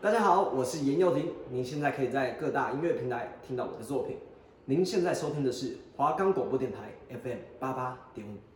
[0.00, 1.32] 大家好，我是严佑廷。
[1.50, 4.18] 您现在可以在各大音乐平台听到我的作品。
[4.66, 8.51] 您现在收听的是华冈广播电台 FM 八八点五。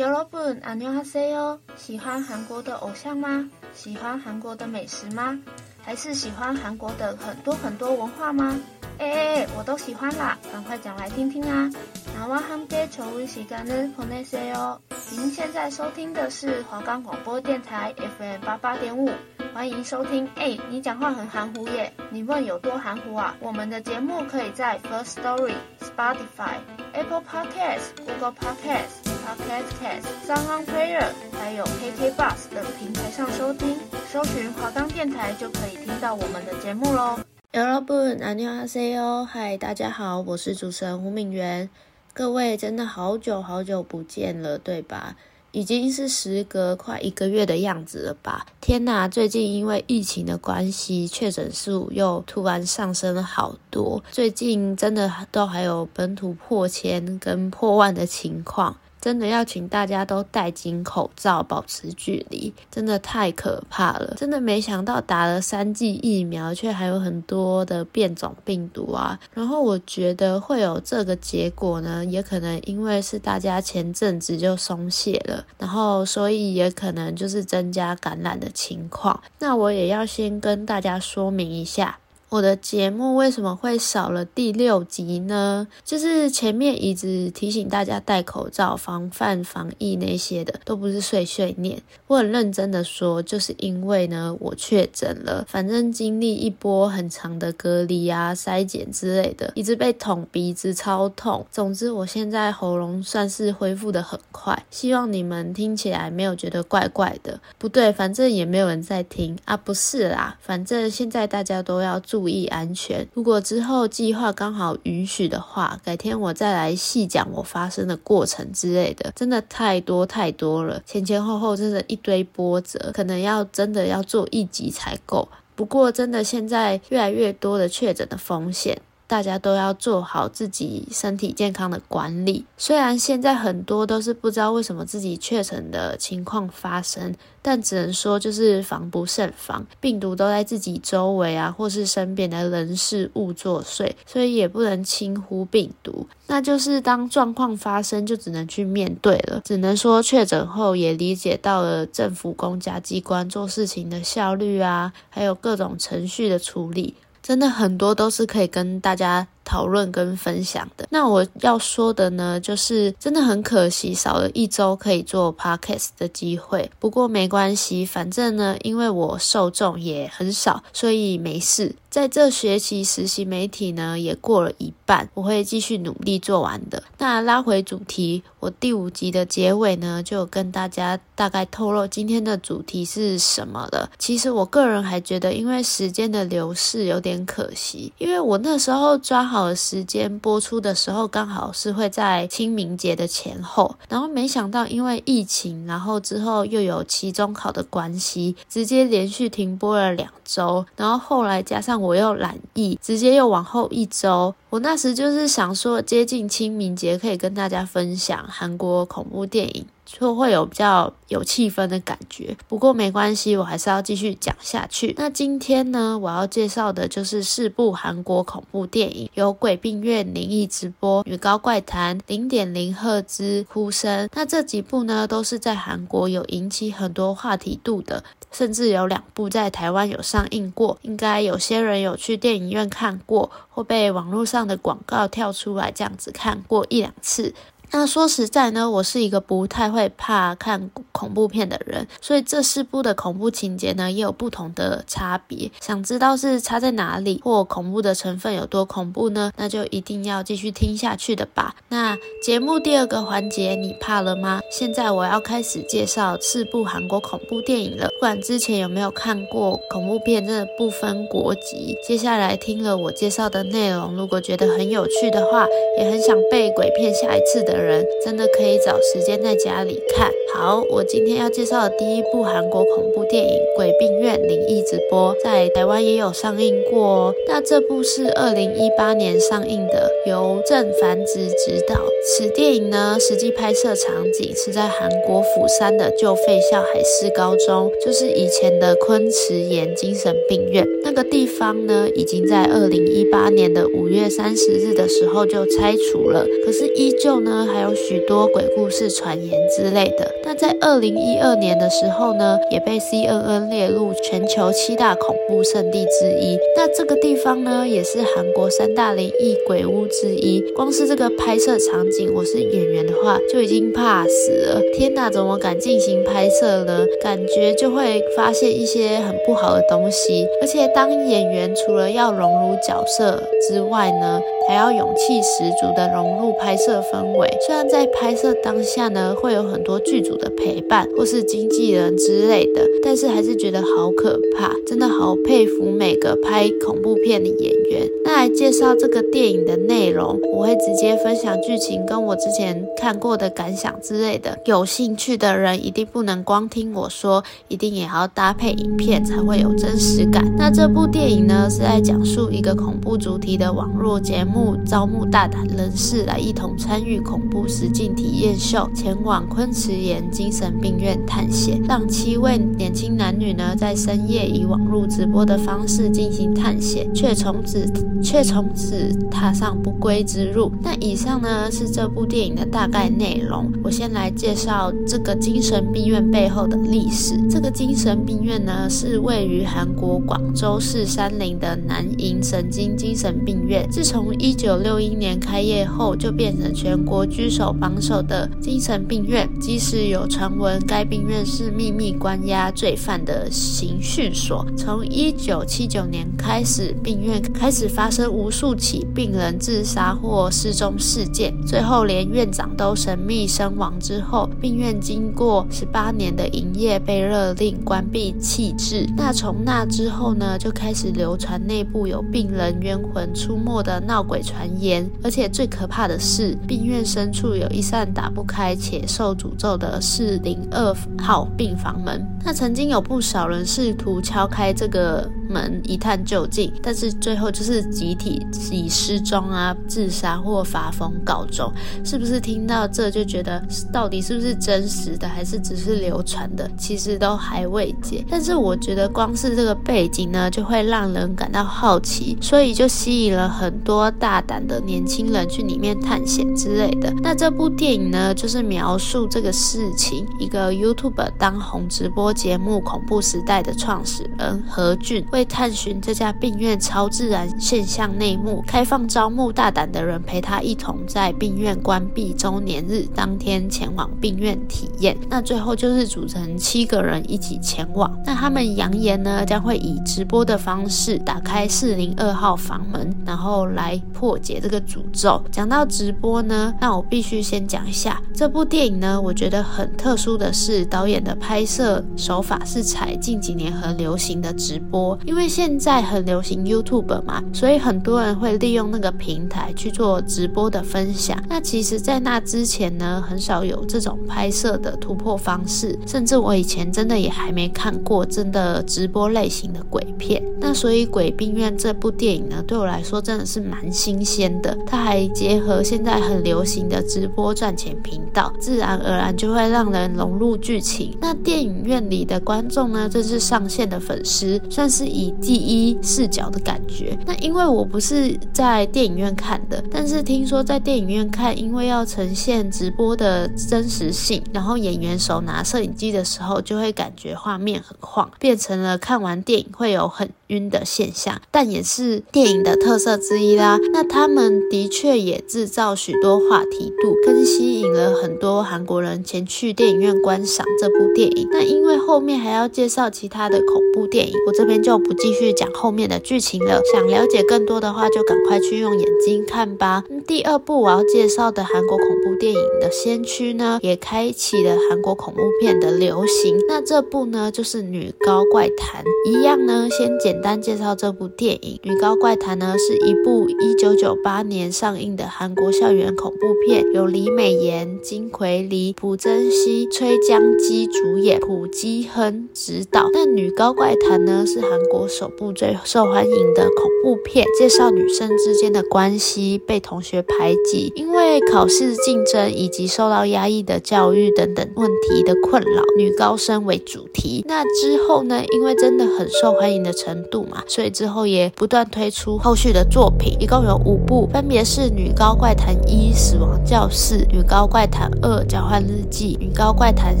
[0.03, 1.59] 여러분，안녕하세요。
[1.75, 3.49] 喜欢韩国的偶像吗？
[3.73, 5.39] 喜欢韩国的美食吗？
[5.81, 8.59] 还是喜欢韩国的很多很多文化吗？
[8.97, 10.37] 哎哎哎，我都喜欢啦！
[10.51, 11.71] 赶快讲来听听啊！
[12.17, 14.79] 나와함께좋은시간을보내세요。
[15.11, 19.09] 您现在收听的是华冈广播电台 FM 八八点五，
[19.53, 20.29] 欢迎收听。
[20.35, 21.91] 哎，你讲话很含糊耶！
[22.09, 23.35] 你问有多含糊啊？
[23.39, 29.02] 我们的节目可以在 First Story、Spotify、Apple Podcasts、Google Podcasts。
[29.23, 33.77] Podcast Cast、SoundOn Player，还有 KK Bus 等平台上收听，
[34.11, 37.19] 搜寻华冈电台就可以听到我们的节目喽。
[37.53, 39.25] 여러분，안녕하세요。
[39.25, 41.69] 嗨，大家好，我是主持人胡敏媛。
[42.13, 45.15] 各位真的好久好久不见了，对吧？
[45.51, 48.45] 已经是时隔快一个月的样子了吧？
[48.61, 54.03] 天哪，最近因为疫情的关系，确诊数又突然上升了好多。
[54.11, 58.77] 最近真的都还有本土破千跟破万的情况。
[59.04, 64.14] 真的要请大家都戴紧口罩，保持距离，真的太可怕了。
[64.16, 69.20] 真的没想到打了三剂疫苗，却还有很多的变种病毒啊。
[69.34, 79.22] 然后我觉得会有这个结果呢，也可能因为是大家前阵子就松懈了，然后所以也可能就是增加感染的情况。
[79.38, 81.98] 那我也要先跟大家说明一下。
[82.34, 85.68] 我的节目为什么会少了第六集呢？
[85.84, 91.80] 就是前面一直提醒大家戴口罩、防范防疫那些的，都不是碎碎念。
[92.08, 101.46] 我很认真的说，就是因为呢，我确诊了，反正经历一波很长的隔离啊、筛检之类的，一直被捅鼻子，超痛。
[101.52, 107.38] 总之，我现在喉咙算是恢复的很快，希望你们听起来没有觉得怪怪的。
[107.58, 113.06] 不对，反正也没有人在听啊，不是啦，反正现在大家都要注意安全。
[113.14, 119.12] 如果之后计划刚好允许的话，改天我再来细讲我发生的过程之类的。
[119.14, 125.28] 真的太多太多了，前前后后真的一堆波折，可能要真的要做一集才够。
[125.54, 128.80] 不过真的现在越来越多的确诊的风险。
[129.14, 132.44] 大家都要做好自己身体健康的管理。
[132.58, 146.08] 虽然现在很多都是不知道为什么自己确诊的情况发生，但只能说就是防不胜防，病毒都在自己周围啊，或是身边的人事物作祟，所以也不能轻忽病毒。
[146.26, 149.40] 那就是当状况发生，就只能去面对了。
[149.44, 156.94] 只能说确诊后也理解到了政府公家机关做事情的效率啊，还有各种程序的处理。
[157.24, 160.86] 真的很多都是可以跟大家讨论跟分享的。
[160.90, 166.70] 那我要说的呢，就是真的很可惜，少了一周可以做 podcast 的机会。
[166.78, 171.76] 不过没关系，反正呢，因为我受众也很少，所以没事。
[171.90, 176.82] 在这学期实习媒体呢，也过了一半，我会继续努力做完的。
[176.98, 183.88] 那拉回主题，我第五集的结尾呢，就跟大家大概透露今天的主题是什么了。
[183.96, 189.33] 其实我个人还觉得，因为时间的流逝有点可惜，因为我那时候抓。
[189.34, 204.32] 好的时间播出的时候，刚好是会在清明节的前后，然后没想到因为疫情，然后之后又有期中考的关系，直接连续停播了两周，然后后来加上我又染疫，直接又往后一周。
[204.50, 209.66] 我那时就是想说，接近清明节可以跟大家分享韩国恐怖电影。
[209.96, 214.92] 就会有比较有气氛的感觉，不过没关系，我还是要继续讲下去。
[214.98, 224.06] 那今天呢，我要介绍的就是四部韩国恐怖电影，有《鬼病院灵异直播》、《女高怪谈》、《零点零赫兹哭声》。
[224.14, 237.32] 那这几部呢，都是在韩国有引起很多话题度的，甚至有两部在台湾有上映过，应该有些人有去电影院看过，或被网络上的广告跳出来这样子看过一两次。
[237.76, 245.50] 那说实在呢，我是一个不太会怕看恐怖片的人，所以这四部的恐怖情节呢，也有不同的差别。
[245.60, 249.32] 想知道是差在哪里，或恐怖的成分有多恐怖呢？
[249.36, 251.56] 那就一定要继续听下去的吧。
[251.68, 254.40] 那节目第二个环节，你怕了吗？
[254.52, 257.88] 现在我要开始介绍四部韩国恐怖电影了。
[257.88, 261.76] 不管之前有没有看过恐怖片，真的不分国籍。
[261.84, 265.44] 接下来听了我介绍的内容，如果觉得很有趣的话，
[265.76, 267.63] 也很想被鬼骗下一次的。
[267.64, 270.10] 人真的可以找时间在家里看。
[270.34, 277.14] 好，我今天要介绍的第一部韩国恐怖电影《鬼病院灵异直播》在台湾也有上映过哦。
[277.28, 281.76] 那这部是二零一八年上映的，由郑凡直执导。
[282.06, 290.66] 此电影呢，实际拍摄场景是在韩国釜山的旧废校海事高中，就是以前的昆池岩精神病院。
[290.82, 300.10] 那个地方呢，已经在二零一八年的五月三十日的时候就拆除了，可是依旧呢，还有许多鬼故事传言之类的。
[300.24, 306.36] 那在二零一二年的时候呢，也被 CNN 列入全球七大恐怖圣地之一。
[306.56, 310.40] 那这个地方呢，也是韩国三大灵异鬼屋之一。
[310.56, 314.60] 光是这个拍摄场景，我是演员的话，就已经怕死了。
[314.76, 316.84] 天哪，怎么敢进行拍摄呢？
[317.00, 320.26] 感觉就会发现一些很不好的东西。
[320.40, 327.28] 而且当演员，除了要融入角色之外呢，还要勇气十足的融入拍摄氛围。
[327.46, 337.88] 虽然在拍摄当下呢，会有很多剧组的陪伴或是经纪人之类的，但是还是觉得好可怕，真的好佩服每个拍恐怖片的演员。
[338.04, 344.38] 那来介绍这个电影的内容，我会直接分享剧情跟我之前看过的感想之类的。
[344.44, 350.24] 有兴趣的人一定不能光听我说，一定也要搭配影片才会有真实感。
[350.36, 354.54] 那这部电影呢，是在讲述一个恐怖主题的网络节目。
[354.66, 367.70] 招募大胆人士来一同参与恐怖实境体验秀，前往昆池岩精神病院探险，让七位年轻男女呢在深夜以网络直播的方式进行探险，却从此
[368.02, 370.52] 却从此踏上不归之路。
[370.62, 373.50] 那以上呢是这部电影的大概内容。
[373.62, 377.14] 我先来介绍这个精神病院背后的历史。
[377.30, 389.30] 这个精神病院呢是位于韩国广州市山林的南营神经精神病院，自从一九六一年开业后，就变成全国居首榜首的精神病院。
[389.40, 394.44] 即使有传闻该病院是秘密关押罪犯的刑讯所。
[394.56, 408.88] 从一九七九年开始，病院开始发生无数起病人自杀或失踪事件，最后连院长都神秘身亡之后，病院经过十八年的营业，被勒令关闭弃置。
[408.96, 414.20] 那从那之后呢，就开始流传内部有病人冤魂出没的闹鬼。
[414.24, 422.02] 传言，而且最可怕的是，病院生深处有一扇打不开且受诅咒的四零二号病房门。
[422.24, 431.52] 那曾经有不少人试图敲开这个门一探究竟，但是最后就是集体以失踪啊、自杀或发疯告终。
[431.84, 436.50] 是不是听到这就觉得到底是不是真实的，还是只是流传的？
[436.56, 438.02] 其实都还未解。
[438.08, 443.90] 但是我觉得光是这个背景呢，就会让人感到好奇，所以就吸引了很多。
[443.98, 446.93] 大胆的年轻人去里面探险之类的。
[447.02, 450.06] 那这部电影呢，就是描述这个事情。
[450.18, 464.96] 一个 YouTube 当红直播节目《恐怖时代》的创始人何俊，为探寻这家病院超自然现象内幕，开放招募大胆的人陪他一同在病院关闭周年日当天前往病院体验。
[465.10, 467.94] 那最后就是组成七个人一起前往。
[468.06, 473.80] 那他们扬言呢，将会以直播的方式打开四零二号房门，然后来。
[473.92, 475.22] 破解这个诅咒。
[475.30, 479.00] 讲到直播呢，那我必须先讲一下这部电影呢。
[479.00, 484.98] 我觉得很特殊的是，导演的拍摄手法是采近几年很流行的直播。
[485.04, 491.22] 因为现在很流行 YouTube 嘛，所以很多人会利用那个平台去做直播的分享。
[491.28, 500.22] 那其实，在那之前呢，很少有这种拍摄的突破方式，甚至我以前真的也还没看过真的直播类型的鬼片。
[500.40, 503.64] 那所以《鬼病院》这部电影呢，对我来说真的是蛮。
[503.74, 510.96] 新鲜的，它还结合现在很流行的的直播赚钱频道，自然而然就会让人融入剧情。
[511.00, 516.98] 那电影院里的观众呢，这是上线的粉丝，算是以第一视角的感觉。
[517.06, 531.20] 那因为我不是在电影院看的，但是听说在电影院看，因为要呈现直播的真实性，然后演员手拿摄影机的时候，就会感觉画面很晃，变成了看完电影会有很晕的现象。
[531.30, 533.58] 但也是电影的特色之一啦。
[533.72, 541.28] 那他们的确也制造许多话题度，更吸引了很多韩国人前去电影院观赏这部电影。
[541.30, 546.60] 那因为后面还要介绍其他的恐怖电影，我这边就不继续讲后面的剧情了。
[546.72, 549.84] 想了解更多的话，就赶快去用眼睛看吧。
[550.06, 556.36] 第二部我要介绍的韩国恐怖电影的先驱呢，也开启了韩国恐怖片的流行。
[556.48, 558.84] 那这部呢，就是《女高怪谈》。
[559.08, 563.54] 一样呢，先简单介绍这部电影，《女高怪谈》呢是一部一。
[563.54, 572.88] 一九九八年上映的韩国校园恐怖片，由李美妍、金奎梨、朴真熙、崔江基主演，朴基亨执导。
[572.92, 587.24] 那《女高怪谈》呢，是韩国首部最受欢迎的恐怖片，介绍女生之间的关系，被同学排挤，因为考试竞争以及受到压抑的教育等等问题的困扰，女高生为主题。
[587.26, 600.00] 那之后呢，因为真的很受欢迎的程度嘛，所以之后也不断推出后续的作品，一共有五部，分别是《女高怪谈一》死亡教室、《女高怪谈二》交换日记、《女高怪谈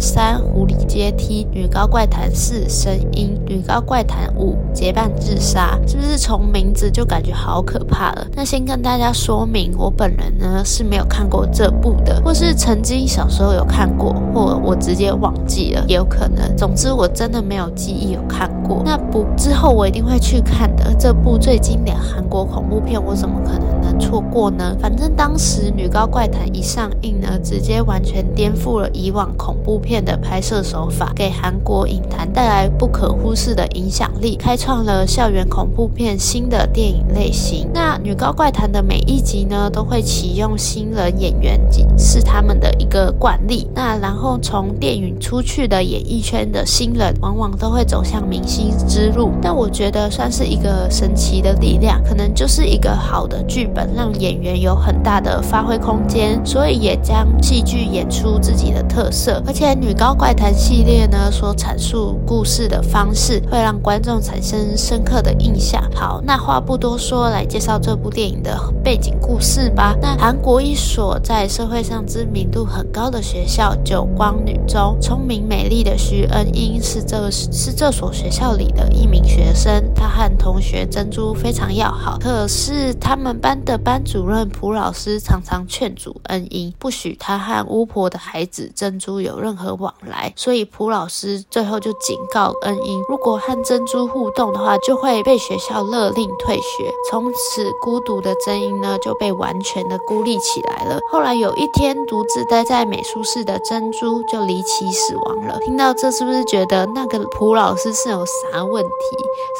[0.00, 8.26] 三》狐狸阶梯、《女高怪谈四》声音、《女高怪谈五》结伴自杀，是不是从名字就感觉好可怕了？
[8.34, 16.56] 那先跟大家说明，我本人呢是没有看过这部的，或是曾经小时候有看过，或我直接忘记了，也有可能。
[16.56, 18.82] 总之，我真的没有记忆有看过。
[18.84, 20.84] 那不之后我一定会去看的。
[20.98, 24.74] 这部最经典韩国恐怖片，我怎么可能能错过呢？
[24.80, 37.68] 反正当时《女高怪怪谈》一上映呢，直接完全颠覆了以往恐怖片的拍摄手法，给韩国影坛带来不可忽视的影响力，开创了校园恐怖片新的电影类型。
[37.74, 41.60] 那《女高怪谈》的每一集呢，都会启用新人演员，
[41.98, 43.68] 是他们的一个惯例。
[43.74, 49.30] 那然后从电影出去的演艺圈的新人，往往都会走向明星之路。
[49.42, 50.88] 但我觉得算是一个。
[50.90, 59.42] 神奇的力量，可能就是一个好的剧本，让演员有很大的发挥空间间，所以也将戏剧演出自己的特色。
[59.44, 65.82] 而且《女高怪谈》系列呢，所阐述故事的方式，会让观众产生深刻的印象。
[65.92, 69.96] 好，那话不多说，来介绍这部电影的背景故事吧。
[70.00, 80.84] 那韩国一所在社会上知名度很高的学校——九光女中，聪明美丽的徐恩英是这是这所学校里的一名学生，她和同学。
[80.84, 90.32] 珍珠非常要好，可是他们班的班主任朴老师常常劝阻恩英，不许他和巫婆的孩子珍珠有任何往来。
[90.36, 96.90] 所以朴老师最后就警告恩英，如果和珍珠互动的话，就会被学校勒令退学。
[97.10, 100.98] 从此，孤独的珍英呢就被完全的孤立起来了。
[101.10, 105.58] 后来有一天，独自待在美术室的珍珠就离奇死亡了。
[105.60, 108.90] 听到这，是不是觉得那个朴老师是有啥问题？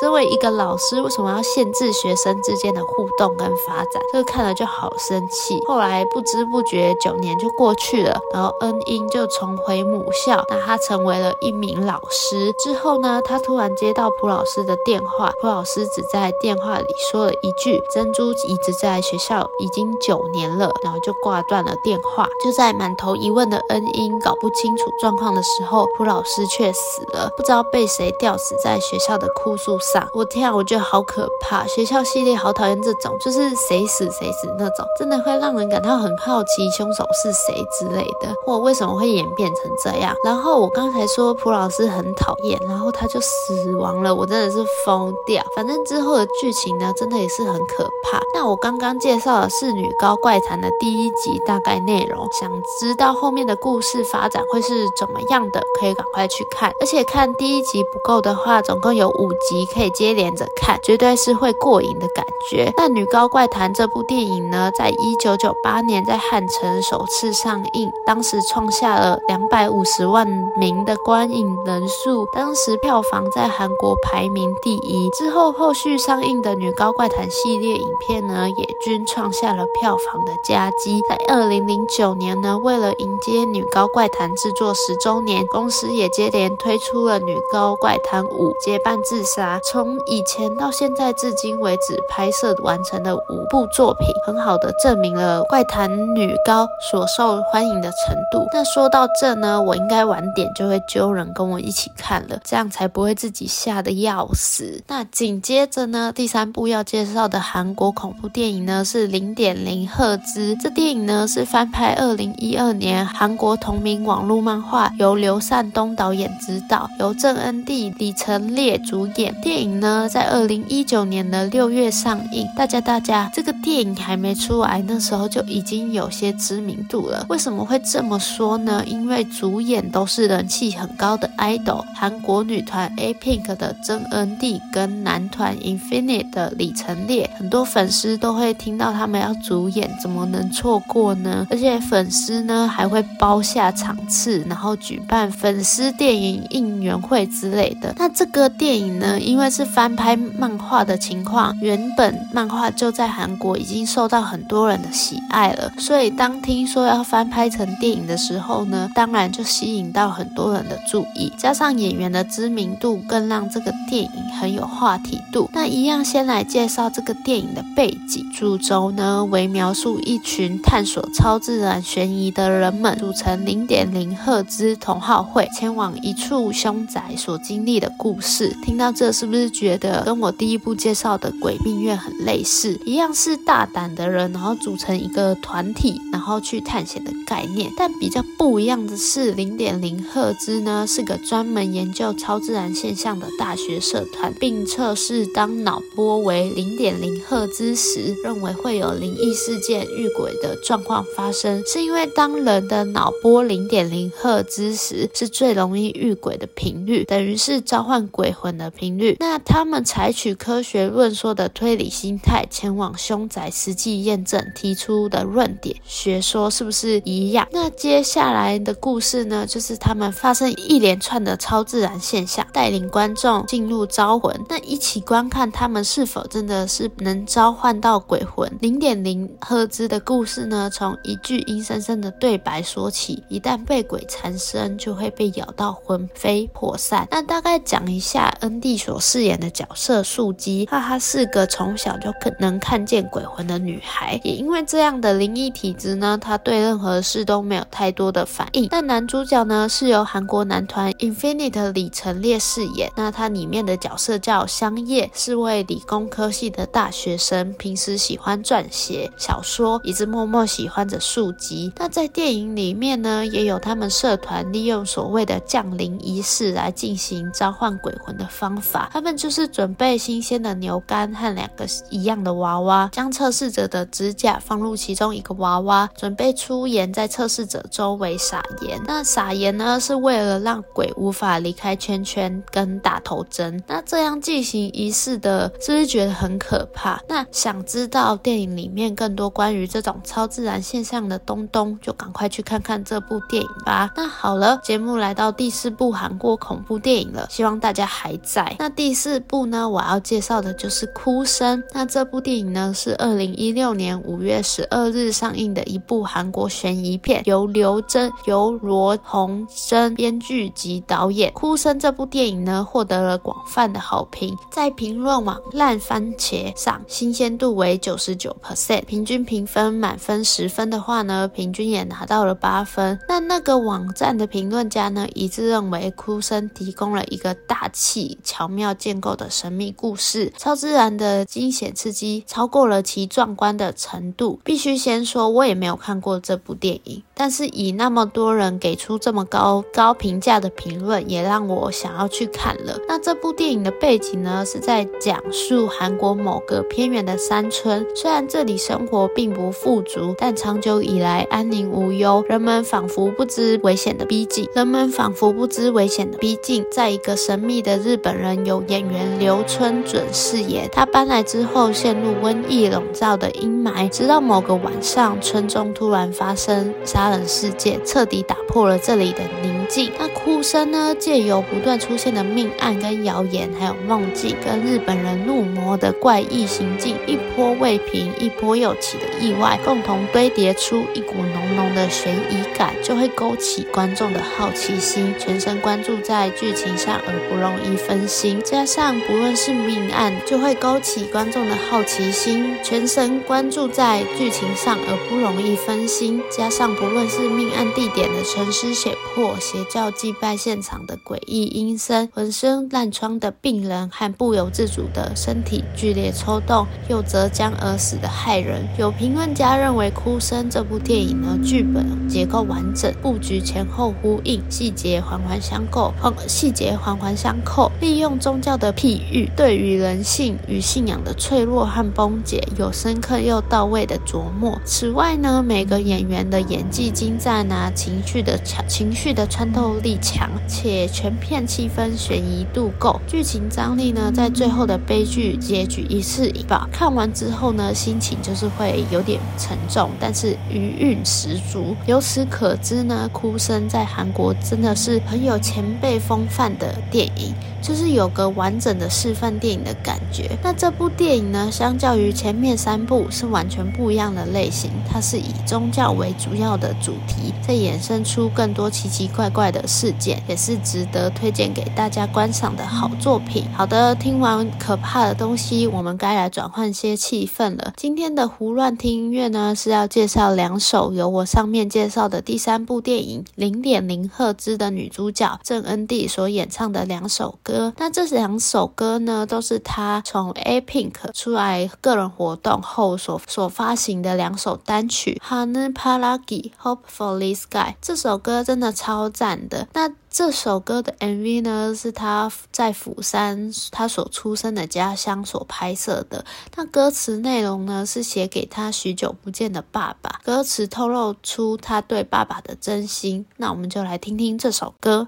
[0.01, 4.03] 身为一个老师，为什么要限制学生之间的互动跟发展？
[4.13, 5.61] 这个看了就好生气。
[5.67, 12.53] 后来不知不知不觉九年就过去了，然后恩英就重回母校，那她成为了一名老师。
[12.55, 22.29] 之后呢，她突然接到朴老师的电话，朴老师只在电话里说了一句：“珍珠一直在学校已经九年了。”然后就挂断了电话。
[22.43, 30.09] 就在满头疑问的恩英搞不清楚状况的时候，朴老师却死了，不知道被谁吊死在学校的枯树上。
[30.15, 31.01] 我天啊，我觉得好。
[31.05, 31.67] 可怕！
[31.67, 40.15] 学校系列好讨厌这种，就是谁死谁死那种，真的会让人感到很好奇，凶手是谁之类的，或为什么会演变成这样。
[40.25, 45.45] 然后我刚才说朴老师很讨厌，然后他就死亡了，我真的是疯掉。
[45.55, 48.23] 反正之后的剧情呢，真的也是很可怕。
[48.33, 52.51] 那我刚刚介绍的是《女高怪谈》的第一集大概内容，想
[52.81, 56.73] 知道后面的故事发展会是怎么样的，可以赶快去看。
[56.81, 62.73] 而且看第一集不够的话，总共有五集可以接连着看，绝对是会过瘾的感觉。
[62.77, 70.25] 那《女高怪谈》这部电影呢，在一九九八年在在汉城首次上映，当时创下了两百五十万
[70.57, 75.11] 名的观影人数，当时票房在韩国排名第一。
[75.11, 81.03] 之后后续上映的《女高怪谈》系列影片呢，也均创下了票房的佳绩。
[81.09, 89.59] 在二零零九年呢，为了迎接《女高怪谈》制作十周年，公司也接连推出了《女高怪谈五》结伴自杀。
[89.65, 98.47] 从以前到现现在至今为止拍摄完成的五部作品，很好的证明了怪谈女高所受欢迎的程度。
[98.53, 104.83] 那说到这呢，我应该晚点就会揪人跟我一起看了，这样才不会自己吓得要死。
[104.87, 110.55] 那紧接着呢，第三部要介绍的韩国恐怖电影呢是《零点零赫兹》。
[110.63, 119.35] 这电影呢是翻拍二零一二年韩国同名网络漫画，由刘善东导演执导，由郑恩地、李成烈主演。
[119.41, 127.27] 电影呢在二零一一九年的六月上映，大家大家，这个电影还没出来，那时候就已经有些知名度了。
[127.29, 128.83] 为什么会这么说呢？
[128.87, 141.47] 因为主演都是人气很高的 idol，韩国女团 A Pink 的曾恩地跟男团 Infinite 的李承烈，很多粉丝都会听到他们要主演，怎么能错过呢？
[141.51, 147.95] 而且粉丝呢还会包下场次，然后举办粉丝电影应援会之类的。
[147.99, 150.55] 那这个电影呢，因为是翻拍漫。
[150.65, 165.51] 画的情况，原本漫画就在韩国已经受到很多人的喜爱了，所以当听说要翻拍成电影的时候，呢，当然就吸引到很多人的注意，加上演员的知名度，更让这个电影很有话题度。
[165.53, 178.57] 那一样先来介绍这个电影的背景，主轴呢为描述一群探索超自然悬疑的人们组成零点零赫兹同好会，前往一处凶宅所经历的故事。
[178.63, 182.81] 听到这，是不是觉得跟我第一部介绍的《鬼病院》很类似？
[182.85, 187.73] 一样是大胆的人，然后组成一个团体，然后去探险的概念。
[187.77, 209.17] 但比较不一样的是，零点零赫兹呢是个专门研究超自然现象的大学社团，并测试当脑波为零点零赫兹时，认为会有灵异事件、遇鬼的状况发生，是因为当人的脑波零点零赫兹时，是最容易遇鬼的频率，等于是召唤鬼魂的频率。
[209.21, 217.47] 那他们采取科学论说的推理心态，前往凶宅实际验证提出的论点，学说是不是一样？
[217.53, 228.51] 那接下来的故事呢，就是他们发生一连串的超自然现象，带领观众进入招魂，那一起观看他们是否真的是能召唤到鬼魂。
[228.61, 237.07] 零点零赫兹的故事呢，从一句阴森森的对白说起，一旦被鬼缠身，就会被咬到魂飞魄散。
[237.11, 248.69] 那大概讲一下恩蒂所饰演的角色素姬，那她是个从小就可能看见鬼魂的女孩，也因为这样的灵异体质呢，他对任何事都没有太多的反应。
[248.71, 261.73] 但男主角呢，是由韩国男团 Infinite 李成烈饰演，那他里面的角色叫香叶，是位理工科系的大学生，平时喜欢撰写小说，一直默默喜欢着书籍。
[261.77, 278.81] 那在电影里面呢，也有他们社团利用所谓的降临仪式来进行召唤鬼魂的方法，他们就是准备新鲜的牛肝和两个一样的娃娃，将测试者的指甲放入其中一个娃娃，准备出盐在测试者周围撒盐。
[278.87, 283.63] 那撒盐呢，是为了让鬼无法离开圈圈跟打头针。
[283.67, 287.01] 那这样进行仪式的，是不是觉得很可怕？
[287.09, 293.91] 那想知道电影里面更多关于这种超自然现象的东东，就赶快去看看这部电影吧。
[293.97, 298.55] 那好了，节目来到第四部韩国恐怖电影了，希望大家还在。
[298.59, 301.61] 那第四部呢，我要介绍的就是《哭声》。
[301.73, 311.31] 那这部电影呢，是二零一六年五月十二日上映的一部韩国悬疑片，由刘真、由罗洪生编剧及导演。
[311.33, 323.01] 《哭声》这部电影呢，获得了广泛的好评，在评论网烂番茄上，新鲜度为九十九 percent，平均评分满分十分的话呢，平均也拿到了八分。
[323.09, 334.39] 那那个网站的评论家呢，一致认为《哭声》提供了一个大气、巧妙建构的神秘故事，超自然的惊险刺激超过了其壮观的程度。
[334.45, 342.77] 必须先说，我也没有看过这部电影，但是以那么多人给出这么高高评价的评论，也让我想要去看了。
[342.89, 354.49] 那这部电影的背景呢，是在讲述韩国某个偏远的山村，虽然这里生活并不富足，但长久以来安宁无忧，人们仿佛不知危险的逼近。
[354.53, 356.67] 人们仿佛不知危险的逼近。
[356.73, 369.91] 在一个神秘的日本人由演员刘春准饰演，他搬来之后陷入瘟疫笼罩的阴霾，直到某个晚上，上村中突然发生杀人事件，彻底打破了这里的宁静。
[369.99, 388.41] 那哭声呢，借由不断出现的命案跟谣言，还有梦境跟日本人入魔的怪异行径，一波未平，一波又起的意外，共同堆叠出一股浓浓的悬疑感，就会勾起观众的好奇心，全神贯注在剧情上而不容易分心。
[388.45, 396.23] 加上不论是命案，就会勾起观众的好奇心，全神关注在剧情上而不容易分心。
[396.31, 415.93] 加上不论是命案地点的沉尸血泊、邪教祭拜现场的诡异阴森、浑身烂疮的病人和不由自主的身体剧烈抽动又则将而死的骇人，有评论家认为《哭声》这部电影呢，剧本结构完整，布局前后呼应，细节环环相扣，
[416.27, 424.59] 细节环环相扣，利用宗教的譬喻，对于人性与信仰的脆弱和崩解，有深刻又到位的琢磨。
[424.77, 436.69] 此外呢，每个演员的演技精湛啊，情绪的强，情绪的穿透力强，且全片气氛悬疑度够，剧情张力呢，在最后的悲剧结局一次引爆。
[436.73, 441.77] 看完之后呢，心情就是会有点沉重，但是余韵十足。
[441.87, 447.33] 由此可知呢，哭声在韩国真的是很有前辈风范的电影，
[447.63, 450.37] 就是有个完整的示范电影的感觉。
[450.43, 463.45] 那这部电影呢，相较于前面三部是完全不一样的类型，它是以宗教为主要的主题，再衍生出更多奇奇怪怪的事件，也是值得推荐给大家观赏的好作品。
[463.55, 467.73] 好的，听完可怕的东西，我们该来转换些气氛了。
[467.77, 477.73] 今天的胡乱听音乐呢，是要介绍两首由我上面介绍的第三部电影《零点零赫兹》的女主角郑恩地所演唱的两首歌。
[477.79, 485.21] 那这两首歌呢，都是她从 A Pink 出来个人活动后所所发行的两首单曲。
[485.27, 489.69] Ha 늘 Palagi Hopefully Sky 这首歌真的超赞的。
[489.73, 496.25] 那这首歌的 MV 呢，是他在釜山他所出生的家乡所拍摄的。
[496.57, 500.21] 那歌词内容呢，是写给他许久不见的爸爸。
[500.23, 503.27] 歌词透露出他对爸爸的真心。
[503.39, 505.07] 那我们就来听听这首歌。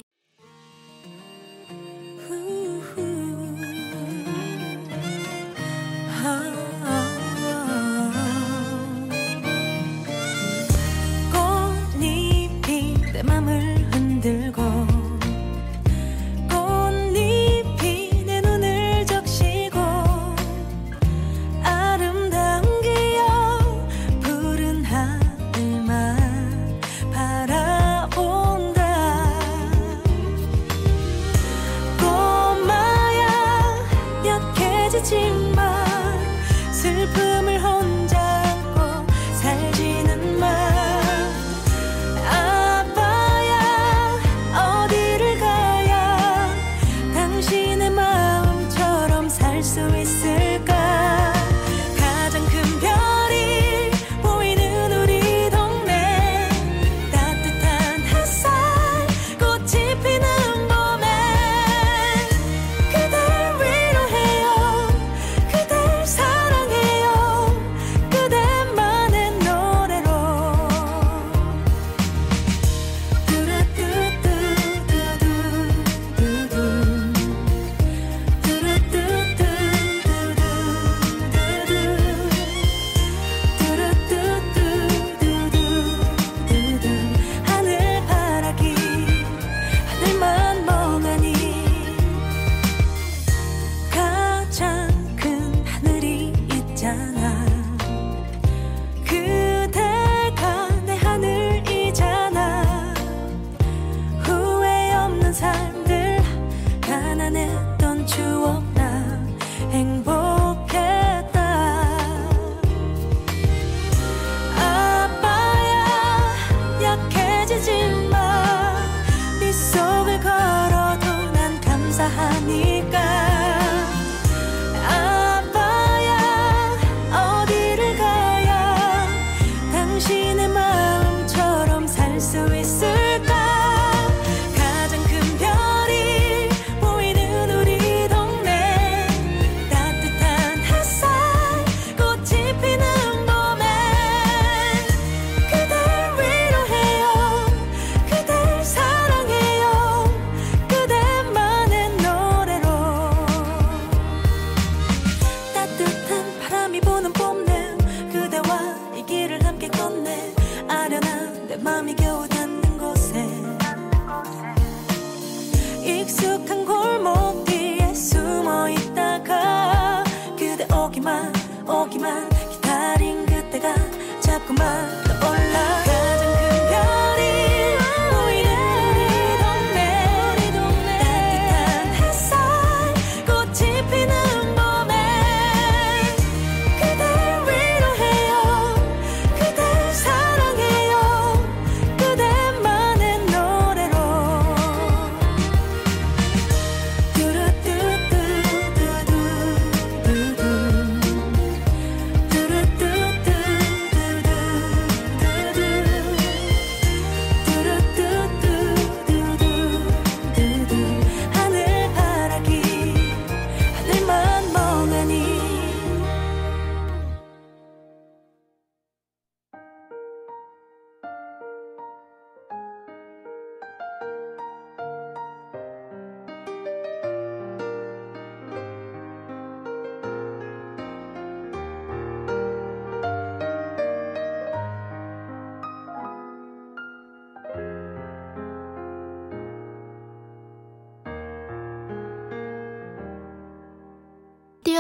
[34.97, 35.66] 曾经。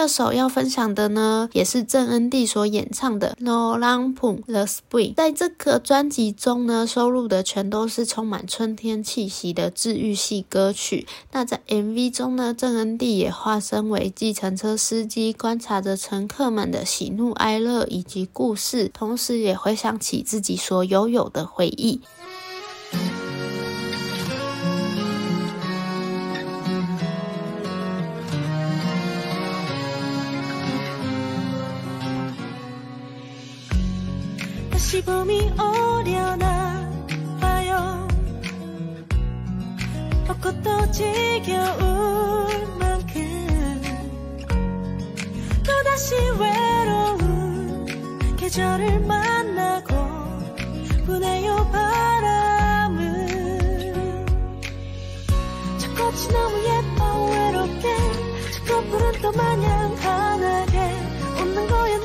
[0.06, 5.12] 首要分享的呢，也是郑恩地所演唱的《No Rampung the Spring》。
[5.14, 11.06] 在这个专辑中呢，收录的全都是充满春天气息的治愈系歌曲。
[11.32, 22.00] 那在 MV 中呢，郑恩地也化身为计程车司机，观察着乘客们的喜怒哀乐以及故事，同时也回想起自己所拥有的回忆。
[34.96, 36.90] 시범이 오려나
[37.38, 38.08] 봐요.
[40.26, 43.82] 벚꽃도 지겨울 만큼
[45.62, 47.84] 또다시 외로운
[48.38, 49.94] 계절을 만나고
[51.04, 53.26] 보내요 바람을.
[55.76, 57.94] 저 꽃이 너무 예뻐 외롭게.
[58.50, 60.78] 저 꽃부른 또 마냥 환하게
[61.42, 61.95] 웃는 거야.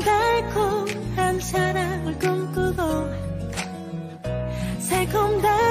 [0.00, 2.82] 달콤한 사랑을 꿈꾸고
[4.78, 5.69] 새콤달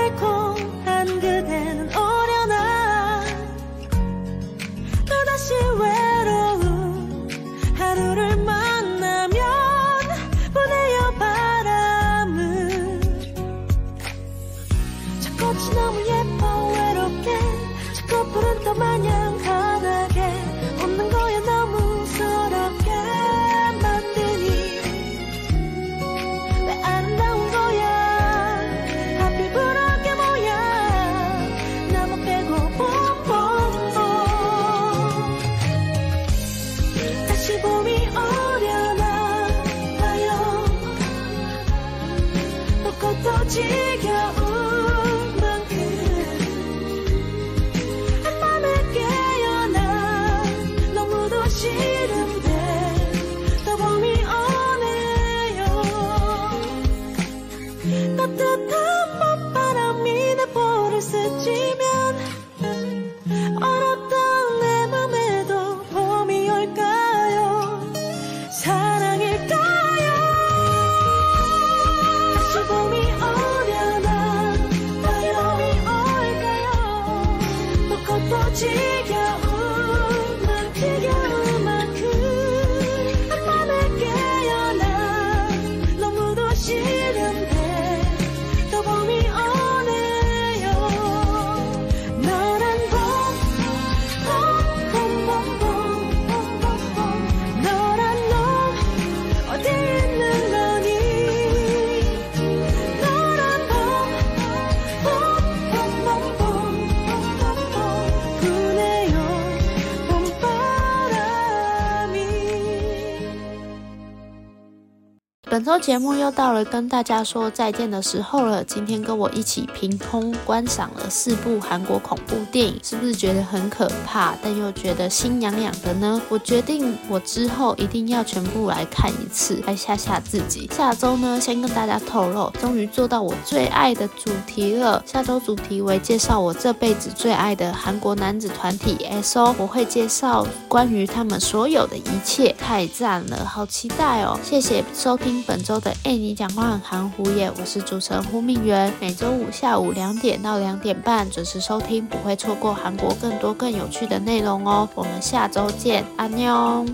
[115.60, 118.64] 本周节目又到了跟大家说再见的时候了。
[118.64, 126.22] 今天跟我一起凭空观赏了四部韩国恐怖电影，是不是觉得很可怕，但又觉得心痒痒的呢？
[126.30, 130.72] 我决定我之后一定要全部来看一次，来吓吓自己。
[130.74, 135.04] 下周呢，先跟大家透露，终于做到我最爱的主题了。
[135.06, 144.40] 下周主题为介绍我这辈子最爱的韩国男子团体 SO，我会介绍关于他们所有的一切，太赞了，好期待哦！
[144.42, 145.44] 谢谢收听。
[145.50, 147.52] 本周的哎，你讲话很含糊耶！
[147.60, 154.88] 我是主持人胡明媛，每周五下午两点到两点半准时收听，不会错过韩国更多更有趣的内容哦。
[154.94, 156.86] 我们下周见，阿妞。